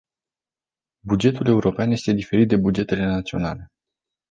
Bugetul 1.01 1.47
european 1.47 1.91
este 1.91 2.11
diferit 2.11 2.47
de 2.47 2.55
bugetele 2.55 3.05
naționale. 3.05 3.67